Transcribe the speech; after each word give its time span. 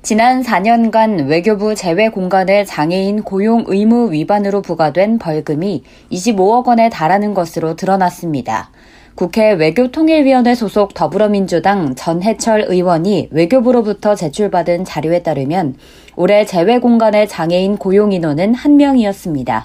지난 0.00 0.42
4년간 0.42 1.28
외교부 1.28 1.74
재외 1.74 2.08
공간의 2.08 2.66
장애인 2.66 3.24
고용 3.24 3.64
의무 3.66 4.12
위반으로 4.12 4.62
부과된 4.62 5.18
벌금이 5.18 5.82
25억 6.12 6.68
원에 6.68 6.88
달하는 6.88 7.34
것으로 7.34 7.74
드러났습니다. 7.74 8.70
국회 9.16 9.52
외교통일위원회 9.52 10.54
소속 10.54 10.94
더불어민주당 10.94 11.96
전해철 11.96 12.66
의원이 12.68 13.30
외교부로부터 13.32 14.14
제출받은 14.14 14.84
자료에 14.84 15.24
따르면 15.24 15.74
올해 16.14 16.46
재외 16.46 16.78
공간의 16.78 17.26
장애인 17.26 17.78
고용 17.78 18.12
인원은 18.12 18.54
1명이었습니다. 18.54 19.64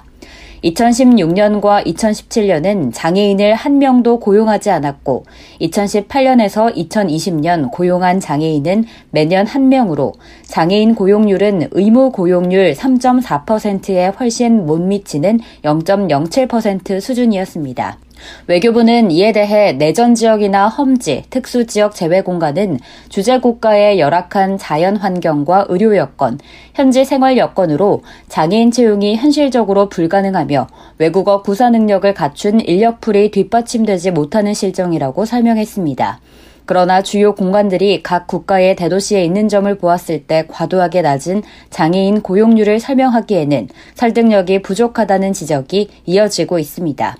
2016년과 0.64 1.84
2017년은 1.86 2.90
장애인을 2.92 3.54
한 3.54 3.78
명도 3.78 4.18
고용하지 4.18 4.70
않았고 4.70 5.26
2018년에서 5.60 6.74
2020년 6.74 7.70
고용한 7.70 8.20
장애인은 8.20 8.86
매년 9.10 9.46
한 9.46 9.68
명으로 9.68 10.12
장애인 10.44 10.94
고용률은 10.94 11.68
의무 11.72 12.12
고용률 12.12 12.72
3.4%에 12.72 14.08
훨씬 14.08 14.64
못 14.64 14.80
미치는 14.80 15.40
0.07% 15.62 17.00
수준이었습니다. 17.00 17.98
외교부는 18.46 19.10
이에 19.10 19.32
대해 19.32 19.72
내전 19.72 20.14
지역이나 20.14 20.68
험지, 20.68 21.24
특수 21.30 21.66
지역 21.66 21.94
제외 21.94 22.22
공간은 22.22 22.78
주재 23.08 23.40
국가의 23.40 23.98
열악한 23.98 24.58
자연 24.58 24.96
환경과 24.96 25.66
의료 25.68 25.96
여건, 25.96 26.38
현지 26.74 27.04
생활 27.04 27.36
여건으로 27.36 28.02
장애인 28.28 28.70
채용이 28.70 29.16
현실적으로 29.16 29.88
불가능하며 29.88 30.66
외국어 30.98 31.42
구사 31.42 31.70
능력을 31.70 32.12
갖춘 32.14 32.60
인력풀이 32.60 33.30
뒷받침되지 33.30 34.10
못하는 34.10 34.54
실정이라고 34.54 35.24
설명했습니다. 35.24 36.20
그러나 36.66 37.02
주요 37.02 37.34
공간들이 37.34 38.02
각 38.02 38.26
국가의 38.26 38.74
대도시에 38.76 39.22
있는 39.22 39.48
점을 39.48 39.72
보았을 39.76 40.24
때 40.24 40.46
과도하게 40.48 41.02
낮은 41.02 41.42
장애인 41.70 42.22
고용률을 42.22 42.80
설명하기에는 42.80 43.68
설득력이 43.94 44.62
부족하다는 44.62 45.34
지적이 45.34 45.90
이어지고 46.06 46.58
있습니다. 46.58 47.16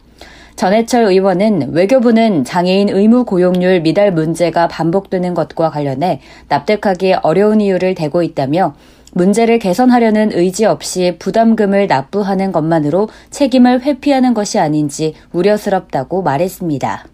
전해철 0.56 1.05
의원은 1.05 1.72
외교부는 1.72 2.44
장애인 2.44 2.88
의무 2.88 3.24
고용률 3.24 3.80
미달 3.80 4.12
문제가 4.12 4.69
반복되는 4.69 5.34
것과 5.34 5.70
관련해 5.70 6.20
납득하기 6.48 7.14
어려운 7.22 7.61
이유를 7.61 7.94
대고 7.94 8.22
있다며 8.22 8.74
문제를 9.14 9.58
개선하려는 9.58 10.33
의지 10.33 10.64
없이 10.64 11.16
부담금을 11.19 11.86
납부하는 11.86 12.52
것만으로 12.52 13.08
책임을 13.30 13.83
회피하는 13.83 14.34
것이 14.34 14.58
아닌지 14.58 15.14
우려스럽다고 15.33 16.22
말했습니다. 16.22 17.13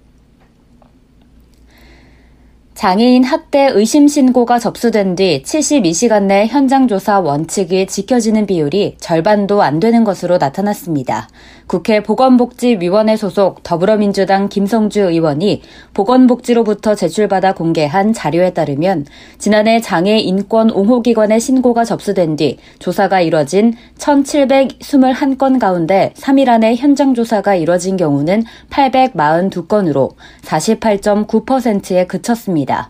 장애인 2.81 3.25
학대 3.25 3.69
의심 3.75 4.09
신고가 4.09 4.59
접수된 4.59 5.15
뒤 5.15 5.43
72시간 5.45 6.23
내 6.23 6.47
현장 6.47 6.89
조사 6.89 7.21
원칙이 7.21 7.87
지켜지는 7.87 8.47
비율이 8.47 8.97
절반도 8.99 9.61
안 9.61 9.81
되는 9.81 10.03
것으로 10.03 10.39
나타났습니다. 10.39 11.29
국회 11.67 12.03
보건복지위원회 12.03 13.17
소속 13.17 13.63
더불어민주당 13.63 14.49
김성주 14.49 15.03
의원이 15.03 15.61
보건복지로부터 15.93 16.95
제출받아 16.95 17.53
공개한 17.53 18.15
자료에 18.15 18.55
따르면 18.55 19.05
지난해 19.39 19.81
장애 19.81 20.19
인권 20.19 20.71
옹호기관의 20.71 21.39
신고가 21.39 21.85
접수된 21.85 22.37
뒤 22.37 22.57
조사가 22.79 23.21
이뤄진 23.21 23.75
1,721건 23.99 25.61
가운데 25.61 26.15
3일 26.17 26.49
안에 26.49 26.77
현장 26.77 27.13
조사가 27.15 27.57
이뤄진 27.57 27.99
경우는 27.99 28.43
842건으로 28.71 30.15
48.9%에 30.43 32.07
그쳤 32.07 32.37
습니다. 32.71 32.89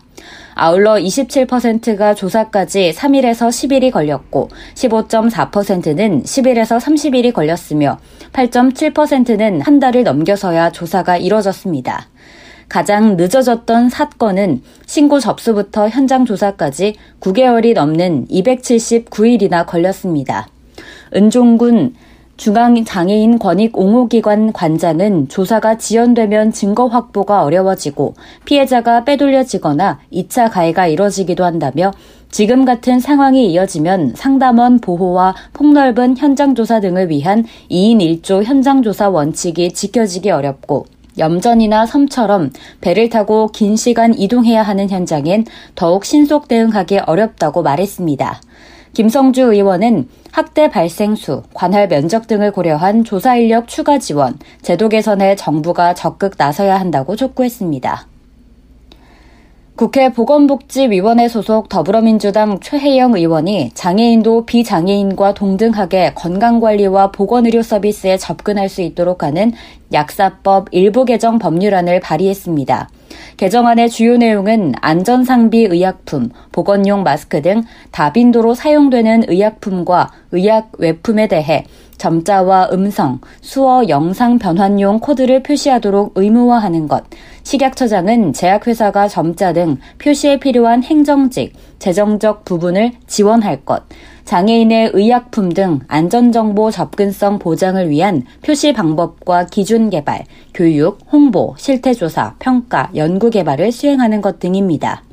아울러 0.53 0.93
27%가 0.95 2.13
조사까지 2.13 2.93
3일에서 2.95 3.49
10일이 3.49 3.91
걸렸고 3.91 4.49
15.4%는 4.75 6.23
10일에서 6.23 6.79
30일이 6.79 7.33
걸렸으며 7.33 7.97
8.7%는 8.31 9.61
한 9.61 9.79
달을 9.79 10.03
넘겨서야 10.03 10.71
조사가 10.71 11.17
이뤄졌습니다. 11.17 12.07
가장 12.69 13.17
늦어졌던 13.17 13.89
사건은 13.89 14.61
신고 14.85 15.19
접수부터 15.19 15.89
현장 15.89 16.25
조사까지 16.25 16.95
9개월이 17.19 17.73
넘는 17.73 18.27
279일이나 18.27 19.65
걸렸습니다. 19.65 20.47
은종군 21.13 21.95
중앙장애인 22.41 23.37
권익 23.37 23.77
옹호기관 23.77 24.51
관장은 24.51 25.27
조사가 25.27 25.77
지연되면 25.77 26.51
증거 26.51 26.87
확보가 26.87 27.43
어려워지고 27.43 28.15
피해자가 28.45 29.03
빼돌려지거나 29.03 29.99
2차 30.11 30.51
가해가 30.51 30.87
이뤄지기도 30.87 31.45
한다며 31.45 31.91
지금 32.31 32.65
같은 32.65 32.99
상황이 32.99 33.51
이어지면 33.51 34.13
상담원 34.15 34.79
보호와 34.79 35.35
폭넓은 35.53 36.17
현장조사 36.17 36.79
등을 36.79 37.11
위한 37.11 37.45
2인 37.69 37.99
1조 38.23 38.43
현장조사 38.43 39.09
원칙이 39.09 39.73
지켜지기 39.73 40.31
어렵고 40.31 40.87
염전이나 41.19 41.85
섬처럼 41.85 42.49
배를 42.79 43.09
타고 43.09 43.49
긴 43.49 43.75
시간 43.75 44.17
이동해야 44.17 44.63
하는 44.63 44.89
현장엔 44.89 45.45
더욱 45.75 46.05
신속 46.05 46.47
대응하기 46.47 47.01
어렵다고 47.05 47.61
말했습니다. 47.61 48.41
김성주 48.93 49.53
의원은 49.53 50.09
학대 50.31 50.69
발생 50.69 51.15
수, 51.15 51.43
관할 51.53 51.87
면적 51.87 52.27
등을 52.27 52.51
고려한 52.51 53.03
조사 53.05 53.35
인력 53.35 53.67
추가 53.67 53.99
지원, 53.99 54.37
제도 54.61 54.89
개선에 54.89 55.35
정부가 55.35 55.93
적극 55.93 56.33
나서야 56.37 56.79
한다고 56.79 57.15
촉구했습니다. 57.15 58.07
국회 59.77 60.09
보건복지위원회 60.09 61.27
소속 61.27 61.67
더불어민주당 61.67 62.59
최혜영 62.59 63.15
의원이 63.15 63.71
장애인도 63.73 64.45
비장애인과 64.45 65.33
동등하게 65.33 66.11
건강관리와 66.13 67.11
보건의료 67.11 67.63
서비스에 67.63 68.17
접근할 68.17 68.69
수 68.69 68.81
있도록 68.81 69.23
하는 69.23 69.53
약사법 69.93 70.69
일부 70.71 71.05
개정 71.05 71.39
법률안을 71.39 71.99
발의했습니다. 71.99 72.89
개정안의 73.37 73.89
주요 73.89 74.17
내용은 74.17 74.73
안전상비 74.81 75.65
의약품, 75.65 76.29
보건용 76.51 77.03
마스크 77.03 77.41
등 77.41 77.63
다빈도로 77.91 78.53
사용되는 78.53 79.25
의약품과 79.27 80.11
의약 80.31 80.73
외품에 80.77 81.27
대해 81.27 81.65
점자와 81.97 82.69
음성, 82.71 83.19
수어, 83.41 83.87
영상 83.87 84.39
변환용 84.39 84.99
코드를 84.99 85.43
표시하도록 85.43 86.13
의무화하는 86.15 86.87
것, 86.87 87.03
식약처장은 87.43 88.33
제약회사가 88.33 89.07
점자 89.07 89.53
등 89.53 89.77
표시에 89.99 90.39
필요한 90.39 90.81
행정직, 90.83 91.53
재정적 91.77 92.43
부분을 92.43 92.93
지원할 93.05 93.65
것, 93.65 93.83
장애인의 94.25 94.91
의약품 94.93 95.49
등 95.49 95.79
안전정보 95.87 96.71
접근성 96.71 97.39
보장을 97.39 97.89
위한 97.89 98.23
표시 98.41 98.73
방법과 98.73 99.47
기준 99.47 99.89
개발, 99.89 100.23
교육, 100.53 100.99
홍보, 101.11 101.55
실태조사, 101.57 102.35
평가, 102.39 102.89
연구 102.95 103.29
개발을 103.29 103.71
수행하는 103.71 104.21
것 104.21 104.39
등입니다. 104.39 105.03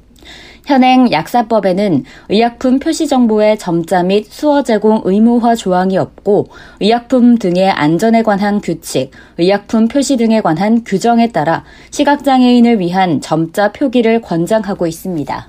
현행 0.69 1.11
약사법에는 1.11 2.05
의약품 2.29 2.79
표시 2.79 3.07
정보의 3.07 3.59
점자 3.59 4.03
및 4.03 4.27
수어 4.29 4.63
제공 4.63 5.01
의무화 5.03 5.55
조항이 5.55 5.97
없고 5.97 6.49
의약품 6.81 7.39
등의 7.39 7.71
안전에 7.71 8.23
관한 8.23 8.61
규칙, 8.61 9.11
의약품 9.39 9.89
표시 9.89 10.19
등에 10.19 10.43
관한 10.43 10.85
규정에 10.85 11.33
따라 11.33 11.65
시각장애인을 11.91 12.81
위한 12.81 13.23
점자 13.23 13.73
표기를 13.73 14.21
권장하고 14.21 14.87
있습니다. 14.87 15.49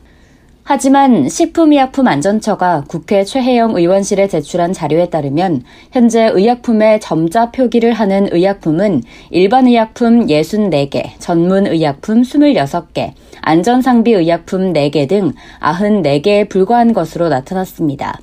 하지만 0.72 1.28
식품의약품안전처가 1.28 2.84
국회 2.88 3.24
최혜영 3.24 3.76
의원실에 3.76 4.28
제출한 4.28 4.72
자료에 4.72 5.10
따르면 5.10 5.64
현재 5.92 6.30
의약품에 6.32 7.00
점자 7.00 7.50
표기를 7.50 7.92
하는 7.92 8.30
의약품은 8.32 9.02
일반 9.32 9.66
의약품 9.66 10.28
64개, 10.28 11.10
전문 11.18 11.66
의약품 11.66 12.22
26개, 12.22 13.14
안전상비 13.42 14.12
의약품 14.14 14.72
4개 14.74 15.10
등 15.10 15.34
94개에 15.60 16.48
불과한 16.48 16.94
것으로 16.94 17.30
나타났습니다. 17.30 18.20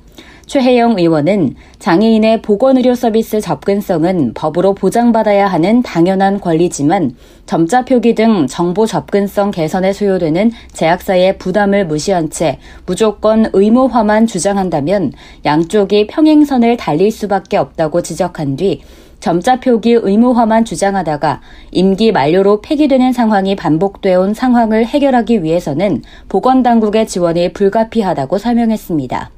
최혜영 0.47 0.97
의원은 0.97 1.55
장애인의 1.77 2.41
보건의료 2.41 2.95
서비스 2.95 3.41
접근성은 3.41 4.33
법으로 4.33 4.75
보장받아야 4.75 5.45
하는 5.45 5.81
당연한 5.81 6.39
권리지만 6.39 7.15
점자 7.45 7.83
표기 7.83 8.15
등 8.15 8.47
정보 8.47 8.85
접근성 8.85 9.51
개선에 9.51 9.91
소요되는 9.91 10.51
제약사의 10.71 11.37
부담을 11.37 11.85
무시한 11.85 12.29
채 12.29 12.59
무조건 12.85 13.49
의무화만 13.51 14.25
주장한다면 14.25 15.11
양쪽이 15.43 16.07
평행선을 16.07 16.77
달릴 16.77 17.11
수밖에 17.11 17.57
없다고 17.57 18.01
지적한 18.01 18.55
뒤 18.55 18.81
점자 19.19 19.59
표기 19.59 19.99
의무화만 20.01 20.63
주장하다가 20.63 21.41
임기 21.71 22.13
만료로 22.13 22.61
폐기되는 22.61 23.11
상황이 23.11 23.57
반복되어 23.57 24.21
온 24.21 24.33
상황을 24.33 24.85
해결하기 24.85 25.43
위해서는 25.43 26.03
보건당국의 26.29 27.05
지원이 27.05 27.51
불가피하다고 27.51 28.37
설명했습니다. 28.37 29.36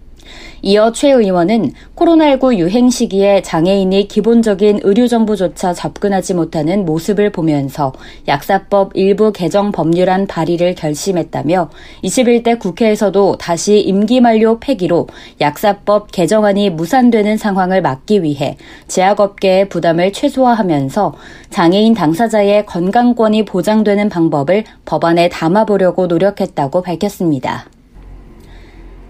이어 0.62 0.92
최 0.92 1.12
의원은 1.12 1.72
코로나19 1.96 2.58
유행 2.58 2.90
시기에 2.90 3.42
장애인이 3.42 4.08
기본적인 4.08 4.82
의료 4.84 5.08
정보조차 5.08 5.74
접근하지 5.74 6.34
못하는 6.34 6.86
모습을 6.86 7.32
보면서 7.32 7.94
약사법 8.28 8.92
일부 8.96 9.32
개정 9.32 9.72
법률안 9.72 10.28
발의를 10.28 10.76
결심했다며 10.76 11.70
21대 12.04 12.60
국회에서도 12.60 13.38
다시 13.38 13.80
임기 13.80 14.20
만료 14.20 14.60
폐기로 14.60 15.08
약사법 15.40 16.12
개정안이 16.12 16.72
무산되는 16.72 17.38
상황을 17.38 17.82
막기 17.82 18.24
위해 18.24 18.58
제약업계의 18.88 19.70
부담을 19.70 20.12
최소화하면서 20.12 21.14
장애인 21.50 21.94
당사자의 21.94 22.66
건강권이 22.66 23.46
보장되는 23.46 24.10
방법을 24.10 24.66
법안에 24.86 25.30
담아보려고 25.30 26.08
노력했다고 26.08 26.82
밝혔습니다. 26.82 27.66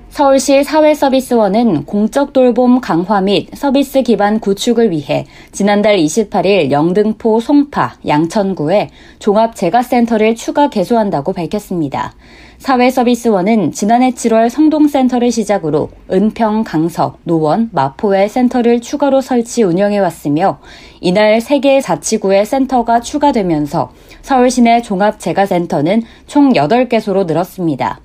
서울시 0.09 0.63
사회서비스원은 0.63 1.85
공적 1.85 2.33
돌봄 2.33 2.81
강화 2.81 3.21
및 3.21 3.47
서비스 3.53 4.01
기반 4.01 4.39
구축을 4.39 4.89
위해 4.89 5.25
지난달 5.51 5.97
28일 5.97 6.71
영등포 6.71 7.39
송파, 7.39 7.99
양천구에 8.05 8.89
종합재가센터를 9.19 10.35
추가 10.35 10.69
개소한다고 10.69 11.31
밝혔습니다. 11.31 12.13
사회서비스원은 12.57 13.71
지난해 13.71 14.09
7월 14.09 14.49
성동센터를 14.49 15.31
시작으로 15.31 15.89
은평, 16.11 16.63
강서, 16.63 17.15
노원, 17.23 17.69
마포에 17.71 18.27
센터를 18.27 18.81
추가로 18.81 19.21
설치 19.21 19.63
운영해왔으며 19.63 20.59
이날 20.99 21.37
3개 21.37 21.81
자치구의 21.81 22.45
센터가 22.45 22.99
추가되면서 22.99 23.93
서울시내 24.23 24.81
종합재가센터는 24.81 26.01
총 26.27 26.51
8개소로 26.51 27.25
늘었습니다. 27.25 28.01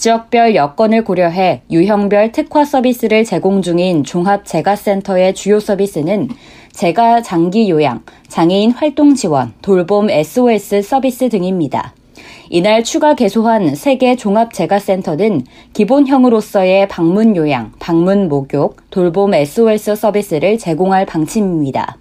지역별 0.00 0.54
여건을 0.54 1.04
고려해 1.04 1.60
유형별 1.70 2.32
특화 2.32 2.64
서비스를 2.64 3.22
제공 3.24 3.60
중인 3.60 4.02
종합재가센터의 4.02 5.34
주요 5.34 5.60
서비스는 5.60 6.30
재가 6.72 7.20
장기 7.20 7.68
요양, 7.68 8.02
장애인 8.26 8.70
활동 8.70 9.14
지원, 9.14 9.52
돌봄 9.60 10.08
SOS 10.08 10.80
서비스 10.80 11.28
등입니다. 11.28 11.92
이날 12.48 12.82
추가 12.82 13.14
개소한 13.14 13.74
세계 13.74 14.16
종합재가센터는 14.16 15.42
기본형으로서의 15.74 16.88
방문 16.88 17.36
요양, 17.36 17.72
방문 17.78 18.30
목욕, 18.30 18.78
돌봄 18.88 19.34
SOS 19.34 19.96
서비스를 19.96 20.56
제공할 20.56 21.04
방침입니다. 21.04 21.98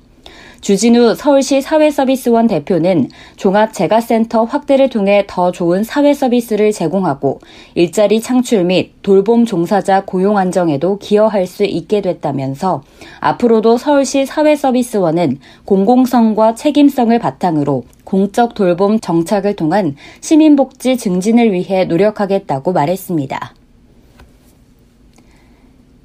주진우 0.62 1.16
서울시 1.16 1.62
사회서비스원 1.62 2.48
대표는 2.48 3.10
종합재가센터 3.38 4.44
확대를 4.44 4.90
통해 4.90 5.24
더 5.28 5.52
좋은 5.52 5.84
사회 5.84 6.14
서비스를 6.14 6.72
제공하고 6.72 7.40
일자리 7.76 8.20
창출 8.20 8.66
및 8.66 8.92
돌봄 9.02 9.46
종사자 9.46 10.04
고용 10.06 10.38
안정에도 10.38 10.98
기여할 10.98 11.48
수 11.48 11.64
있게 11.64 12.02
됐다면서 12.02 12.84
앞으로도 13.22 13.78
서울시 13.78 14.26
사회서비스원은 14.26 15.40
공공성과 15.66 16.56
책임성을 16.56 17.18
바탕으로 17.18 17.86
공적 18.04 18.54
돌봄 18.54 19.00
정착을 19.00 19.56
통한 19.56 19.96
시민복지 20.20 20.98
증진을 20.98 21.54
위해 21.54 21.86
노력하겠다고 21.86 22.74
말했습니다. 22.74 23.59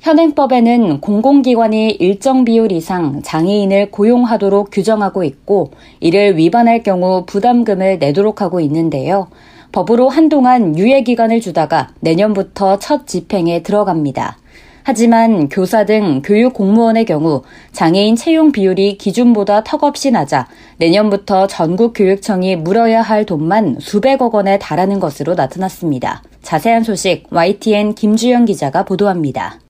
현행법에는 0.04 1.00
공공기관이 1.00 1.92
일정 1.92 2.44
비율 2.44 2.72
이상 2.72 3.22
장애인을 3.22 3.90
고용하도록 3.90 4.68
규정하고 4.70 5.24
있고 5.24 5.70
이를 5.98 6.36
위반할 6.36 6.82
경우 6.82 7.24
부담금을 7.24 7.98
내도록 7.98 8.42
하고 8.42 8.60
있는데요. 8.60 9.28
법으로 9.72 10.10
한동안 10.10 10.76
유예 10.76 11.04
기간을 11.04 11.40
주다가 11.40 11.88
내년부터 12.00 12.78
첫 12.78 13.06
집행에 13.06 13.62
들어갑니다. 13.62 14.36
하지만 14.82 15.48
교사 15.48 15.86
등 15.86 16.20
교육 16.22 16.52
공무원의 16.52 17.06
경우 17.06 17.40
장애인 17.72 18.16
채용 18.16 18.52
비율이 18.52 18.98
기준보다 18.98 19.64
턱없이 19.64 20.10
낮아 20.10 20.48
내년부터 20.76 21.46
전국 21.46 21.94
교육청이 21.94 22.56
물어야 22.56 23.00
할 23.00 23.24
돈만 23.24 23.78
수백억 23.80 24.34
원에 24.34 24.58
달하는 24.58 25.00
것으로 25.00 25.34
나타났습니다. 25.34 26.22
자세한 26.42 26.84
소식 26.84 27.24
YTN 27.30 27.94
김주영 27.94 28.44
기자가 28.44 28.84
보도합니다. 28.84 29.63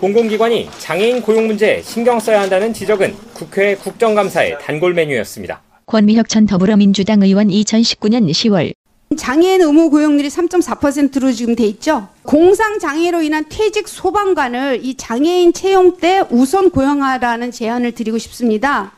공공기관이 0.00 0.68
장애인 0.78 1.22
고용 1.22 1.46
문제에 1.46 1.80
신경 1.80 2.20
써야 2.20 2.42
한다는 2.42 2.74
지적은 2.74 3.14
국회 3.32 3.74
국정감사의 3.76 4.58
단골 4.60 4.92
메뉴였습니다. 4.92 5.62
권미혁 5.86 6.28
전 6.28 6.46
더불어민주당 6.46 7.22
의원 7.22 7.48
2019년 7.48 8.28
10월 8.30 8.74
장애인 9.16 9.62
의무 9.62 9.88
고용률이 9.88 10.28
3.4%로 10.28 11.32
지금 11.32 11.54
돼 11.54 11.64
있죠. 11.64 12.08
공상 12.24 12.78
장애로 12.78 13.22
인한 13.22 13.46
퇴직 13.48 13.88
소방관을 13.88 14.80
이 14.82 14.96
장애인 14.96 15.54
채용 15.54 15.96
때 15.96 16.22
우선 16.28 16.70
고용하라는 16.70 17.50
제안을 17.50 17.92
드리고 17.92 18.18
싶습니다. 18.18 18.92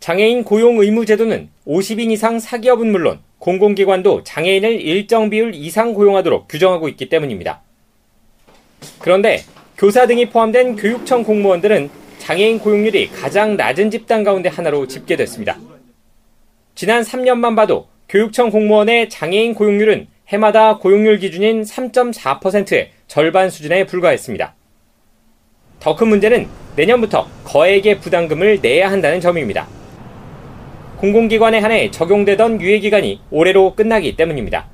장애인 0.00 0.44
고용 0.44 0.78
의무 0.78 1.06
제도는 1.06 1.48
50인 1.66 2.12
이상 2.12 2.38
사기업은 2.38 2.92
물론 2.92 3.20
공공기관도 3.38 4.22
장애인을 4.22 4.80
일정 4.82 5.30
비율 5.30 5.54
이상 5.54 5.94
고용하도록 5.94 6.46
규정하고 6.46 6.88
있기 6.90 7.08
때문입니다. 7.08 7.62
그런데 8.98 9.42
교사 9.76 10.06
등이 10.06 10.30
포함된 10.30 10.76
교육청 10.76 11.24
공무원들은 11.24 11.90
장애인 12.18 12.60
고용률이 12.60 13.10
가장 13.10 13.56
낮은 13.56 13.90
집단 13.90 14.22
가운데 14.22 14.48
하나로 14.48 14.86
집계됐습니다. 14.86 15.58
지난 16.74 17.02
3년만 17.02 17.56
봐도 17.56 17.88
교육청 18.08 18.50
공무원의 18.50 19.10
장애인 19.10 19.54
고용률은 19.54 20.06
해마다 20.28 20.78
고용률 20.78 21.18
기준인 21.18 21.62
3.4%의 21.62 22.92
절반 23.08 23.50
수준에 23.50 23.84
불과했습니다. 23.84 24.54
더 25.80 25.96
큰 25.96 26.08
문제는 26.08 26.48
내년부터 26.76 27.28
거액의 27.44 28.00
부담금을 28.00 28.60
내야 28.62 28.90
한다는 28.90 29.20
점입니다. 29.20 29.68
공공기관에 30.96 31.58
한해 31.58 31.90
적용되던 31.90 32.60
유예기간이 32.60 33.20
올해로 33.30 33.74
끝나기 33.74 34.16
때문입니다. 34.16 34.70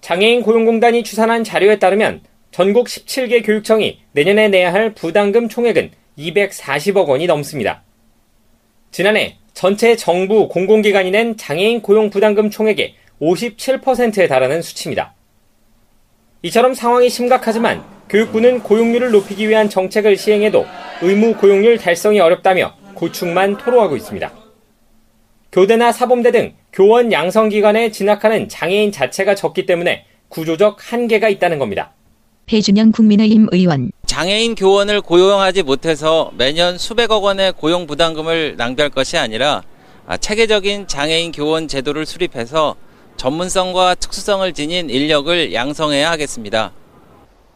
장애인 0.00 0.42
고용공단이 0.42 1.02
추산한 1.02 1.42
자료에 1.42 1.78
따르면 1.78 2.20
전국 2.54 2.86
17개 2.86 3.44
교육청이 3.44 3.98
내년에 4.12 4.46
내야 4.46 4.72
할 4.72 4.94
부담금 4.94 5.48
총액은 5.48 5.90
240억 6.16 7.08
원이 7.08 7.26
넘습니다. 7.26 7.82
지난해 8.92 9.38
전체 9.54 9.96
정부 9.96 10.46
공공기관이 10.46 11.10
낸 11.10 11.36
장애인 11.36 11.82
고용 11.82 12.10
부담금 12.10 12.50
총액의 12.50 12.94
57%에 13.20 14.28
달하는 14.28 14.62
수치입니다. 14.62 15.14
이처럼 16.42 16.74
상황이 16.74 17.10
심각하지만 17.10 17.82
교육부는 18.08 18.62
고용률을 18.62 19.10
높이기 19.10 19.48
위한 19.48 19.68
정책을 19.68 20.16
시행해도 20.16 20.64
의무 21.02 21.34
고용률 21.34 21.78
달성이 21.78 22.20
어렵다며 22.20 22.76
고충만 22.94 23.56
토로하고 23.56 23.96
있습니다. 23.96 24.32
교대나 25.50 25.90
사범대 25.90 26.30
등 26.30 26.54
교원 26.72 27.10
양성기관에 27.10 27.90
진학하는 27.90 28.48
장애인 28.48 28.92
자체가 28.92 29.34
적기 29.34 29.66
때문에 29.66 30.06
구조적 30.28 30.92
한계가 30.92 31.28
있다는 31.30 31.58
겁니다. 31.58 31.94
배준영 32.46 32.92
국민의힘 32.92 33.48
의원. 33.52 33.90
장애인 34.06 34.54
교원을 34.54 35.00
고용하지 35.00 35.62
못해서 35.62 36.30
매년 36.36 36.78
수백억 36.78 37.24
원의 37.24 37.52
고용 37.52 37.86
부담금을 37.86 38.56
낭비할 38.56 38.90
것이 38.90 39.16
아니라 39.16 39.62
아, 40.06 40.16
체계적인 40.16 40.86
장애인 40.86 41.32
교원 41.32 41.66
제도를 41.66 42.04
수립해서 42.04 42.76
전문성과 43.16 43.94
특수성을 43.94 44.52
지닌 44.52 44.90
인력을 44.90 45.54
양성해야 45.54 46.10
하겠습니다. 46.10 46.72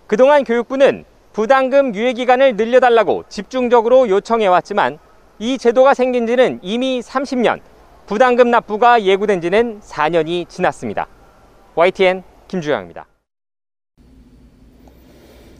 그동안 0.06 0.44
교육부는 0.44 1.04
부담금 1.34 1.94
유예 1.94 2.14
기간을 2.14 2.56
늘려달라고 2.56 3.24
집중적으로 3.28 4.08
요청해 4.08 4.46
왔지만 4.46 4.98
이 5.38 5.58
제도가 5.58 5.94
생긴 5.94 6.26
지는 6.26 6.58
이미 6.62 7.00
30년, 7.00 7.60
부담금 8.06 8.50
납부가 8.50 9.02
예고된 9.02 9.40
지는 9.42 9.80
4년이 9.80 10.48
지났습니다. 10.48 11.06
YTN 11.74 12.24
김주영입니다. 12.48 13.06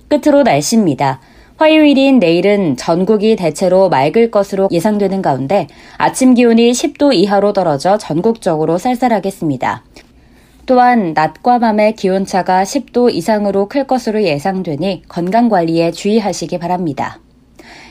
끝으로 0.09 0.43
날씨입니다. 0.43 1.21
화요일인 1.59 2.21
내일은 2.21 2.77
전국이 2.77 3.35
대체로 3.35 3.89
맑을 3.89 4.31
것으로 4.31 4.69
예상되는 4.71 5.23
가운데 5.23 5.67
아침 5.97 6.35
기온이 6.35 6.71
10도 6.71 7.13
이하로 7.13 7.53
떨어져 7.53 7.99
전국적으로 7.99 8.79
쌀쌀하겠습니다. 8.79 9.83
또한 10.67 11.15
낮과 11.15 11.59
밤의 11.59 11.97
기온차가 11.97 12.63
10도 12.63 13.13
이상으로 13.13 13.69
클 13.69 13.87
것으로 13.87 14.23
예상되니 14.23 15.03
건강관리에 15.09 15.91
주의하시기 15.91 16.59
바랍니다. 16.59 17.21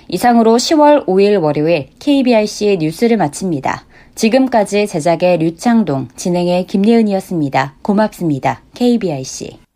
이상으로 0.07 0.55
10월 0.55 1.05
5일 1.05 1.41
월요일 1.41 1.89
KBRC 1.99 2.77
뉴스를 2.79 3.17
마칩니다. 3.17 3.85
지금까지 4.15 4.87
제작의 4.87 5.39
류창동, 5.39 6.07
진행의 6.15 6.67
김예은이었습니다. 6.67 7.75
고맙습니다. 7.81 8.61
KBRC. 8.73 9.66